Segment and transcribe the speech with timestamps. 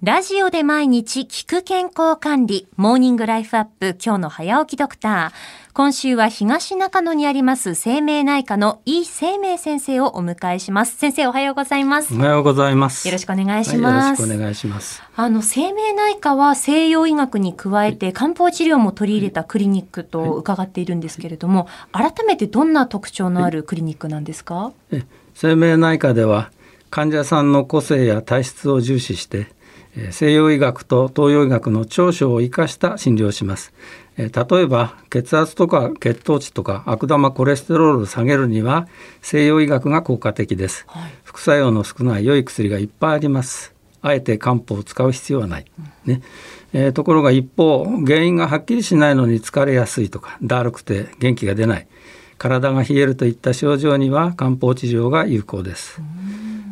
[0.00, 5.72] ラジオで毎日聞く健康管理、モーニングライフアップ、今日の早起きドクター。
[5.72, 10.96] 今週は東中野にあります生命内科の井生命先生をお迎えします。
[10.96, 12.14] 先生おはようございます。
[12.14, 13.08] おはようございます。
[13.08, 13.94] よろしくお願いします。
[13.96, 15.02] はい、よろしくお願いします。
[15.16, 24.70] あの、生命内科は西洋医学に加えて漢方治療も取り入れたクリニックと伺っているんですけれども、改めてどんな特徴のあるクリニックなんですか？
[25.34, 26.52] 生命内科では
[26.88, 29.48] 患者さんの個性や体質を重視して
[30.10, 33.72] 西洋医学と東洋医学の長所を生かした診療をします。
[34.16, 38.88] 例えば血圧とか血糖値とか悪玉コレステロールを下げるには
[39.22, 43.74] 西洋医学が効果的です、はい、副作用の少ない良い薬がいっぱいあります。
[44.00, 45.64] あえて漢方を使う必要はない、
[46.04, 46.22] ね。
[46.72, 51.86] えー、ところが一方原因がはっきりしないのに疲れやすいとかだるくて元気が出ない。
[52.38, 56.00] 体が冷えるといった症状には漢方治療が有効です、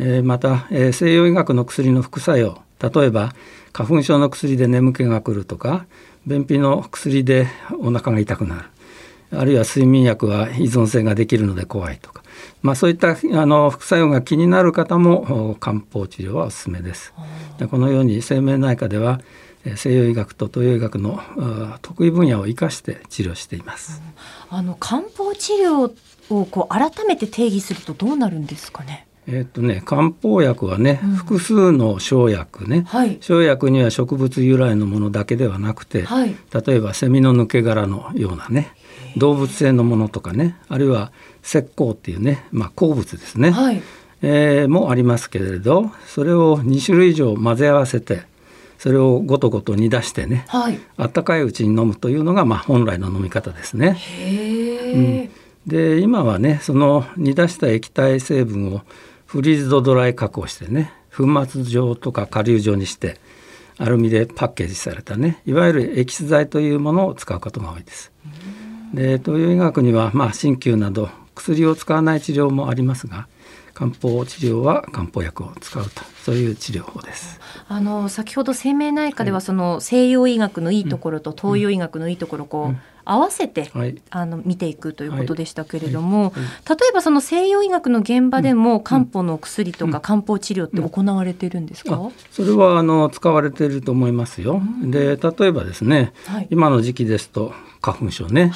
[0.00, 3.34] えー、また、えー、西洋医学の薬の副作用例えば
[3.72, 5.86] 花粉症の薬で眠気が来るとか
[6.26, 7.46] 便秘の薬で
[7.78, 12.22] お腹が痛くなるあるいは睡眠薬は依存性ができるので怖いとか、
[12.62, 17.14] まあ、そういったあの副作用が気になる方も漢方治療はおすすめです。
[17.58, 19.20] でこのように生命内科では
[19.76, 21.20] 西洋医学と東洋医学の
[21.82, 24.02] 得意分野を生かして治療しています。
[24.48, 25.92] あの漢方治療
[26.30, 29.06] をこう改めて定義するとどうなるんですかね？
[29.26, 36.34] えっとね、漢方薬はね、うん、複数の生薬ね、はい、生薬には植物由来のものだけではなくて、はい、
[36.66, 38.72] 例えばセミの抜け殻のようなね
[39.16, 41.12] 動物性のものとかねあるいは
[41.44, 43.82] 石膏っていうね、まあ、鉱物ですね、はい、
[44.22, 48.22] えー、もありますけれどそれを2種類以上混ぜ合わせて
[48.78, 53.98] それをごとごと煮出してね、はい、あったかいうちに飲むというのが、まあ、本来の飲み方ですね。
[54.94, 55.30] うん、
[55.66, 58.82] で今はねその煮出した液体成分を
[59.26, 63.18] フリーズドドライ加工してね粉末状とか顆粒状にして
[63.78, 68.12] アルミでパッケージされたねいわゆるエキス剤というものを使うことが多いです。
[68.92, 73.28] で東洋医学にはまあ鍼灸など薬を使わない治療もありますが
[73.72, 77.40] 漢方治療は漢方薬を使うとそういう治療法です。
[77.70, 82.80] あの先ほど生命内科ではその西洋医学のいいところと東洋医学のいいところをこう、うん。
[83.02, 86.32] 合わせて、はい、あの見ていくということでしたけれども、
[86.68, 91.98] 例えばその西洋医学の現場でも漢方の薬とか漢方治療って行われてるんですか、
[92.30, 94.62] それはあの使われていると思いますよ。
[94.82, 96.12] で例えばですね、
[96.50, 98.52] 今の時期ですと花粉症ね、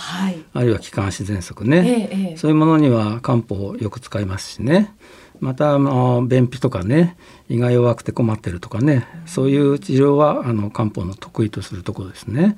[0.52, 4.94] あるいは気管支喘息ね、ええ、そういうものには漢方をよく使いますしね。
[5.40, 7.16] またあの便秘とかね
[7.48, 12.56] 胃が弱くて困ってるとかねそういう治療はあの漢方の得意とするところですね。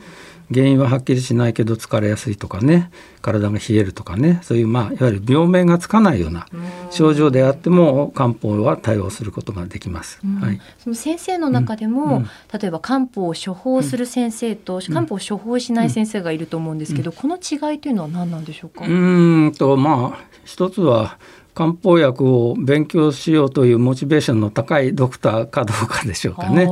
[0.54, 6.46] 原因ははっきりしないけど疲れやすいとかね体が冷えるとかねそういうまあいわゆる病名がつかないような
[6.92, 10.20] 症状であっても漢方は対応することができます。
[10.40, 18.84] はい、その先生の中でも、うんうん、例えば漢方を処方する先生と、うん、漢方を処方しない先生がいると思うんですけど、この違いというのは何なんでしょうか？
[18.86, 21.18] うんとまあ一つは
[21.56, 26.66] 漢方薬を勉強しようというモチベーションの高いドクターかどうかでしょうかね。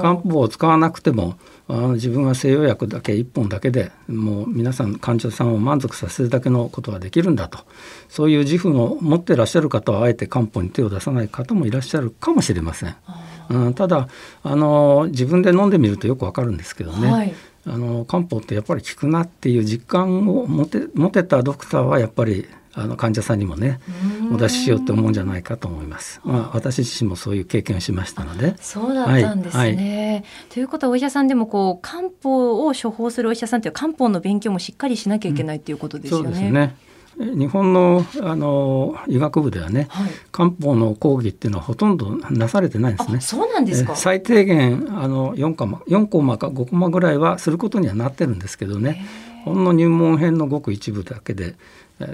[0.00, 1.36] 漢方を使わなくても
[1.66, 7.58] あの自分は西洋薬だけ1本だけでもう皆さん患者さんを満足させるだけのことができるんだと。
[8.08, 12.94] そういう自負を持ってらっしゃる方はあえて漢方に手を出さない方もいらっしゃるかもしれません。
[13.50, 14.06] うん、ただ
[14.44, 17.34] あの自分で飲んでみるとよくわかるんですけどね、はい、
[17.66, 23.80] あの漢方ってやっぱり効くなっていう実感を持て持てたドクターはやっぱりあの患者さんにもね
[24.30, 26.20] お出ししようって思うんじゃないかと思います。
[26.24, 28.54] まあ私自身もそういう経験をしましたので。
[28.60, 29.60] そうだったんですね。
[29.60, 36.26] はいはい、ということはお医者さんでもこう漢方を処方するお医者さんという漢方の勉強もしっかりしなきゃいけないっていうことですよね。
[36.26, 36.76] うん、そうですね。
[37.18, 43.20] 日本のあの医学部ではね、はい、漢方の講義っていうのはほとんどなされてないんですね。
[43.20, 43.96] そうなんですか。
[43.96, 49.04] 最低限あの4コマ4コマか5コマぐらいはすることにはなってるんですけどね。
[49.44, 51.56] ほんの入門編のごく一部だけで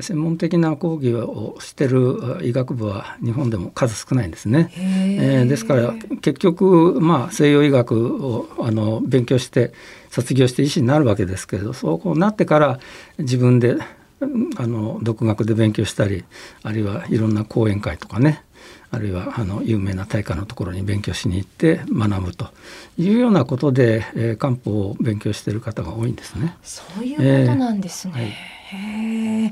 [0.00, 4.72] 専門的な講義をしてる医学部は日本でも数少ないんですね。
[4.76, 9.72] えー、ですから結局、まあ、西洋医学をあの勉強して
[10.10, 12.80] 卒業して医師になるわけですけれどそうこうなってから
[13.18, 13.76] 自分で
[14.20, 16.24] あの独学で勉強したり
[16.62, 18.42] あるいはいろんな講演会とかね
[18.90, 22.48] あるいはあの有名な大会のところに勉強しに行って学ぶと
[22.96, 26.56] いうようなことで、えー、漢方を勉強している方が多いんですね。
[26.62, 28.14] そういうことなんですね。
[28.16, 29.44] えーはいへ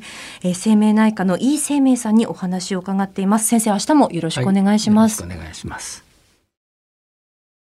[0.42, 3.46] えー、生命内科の井生命さんにお話を伺っています。
[3.46, 5.22] 先生、明日もよろしくお願いします。
[5.22, 6.13] はい、お願いします。